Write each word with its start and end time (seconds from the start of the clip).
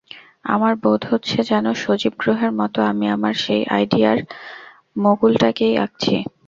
আমার 0.45 0.73
বোধ 0.83 1.01
হচ্ছে 1.11 1.37
যেন 1.49 1.65
সজীব 1.81 2.13
গ্রহের 2.19 2.51
মতো 2.59 2.79
আমি 2.91 3.05
আমার 3.15 3.33
সেই 3.43 3.63
আইডিয়ার 3.75 4.19
মণ্ডলটাকেই 4.95 5.73
আঁকছি। 5.83 6.15